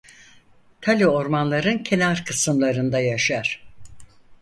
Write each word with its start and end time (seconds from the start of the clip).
Tali 0.81 1.07
ormanların 1.07 1.77
kenar 1.83 2.25
kısımlarında 2.25 2.99
yaşar. 2.99 3.65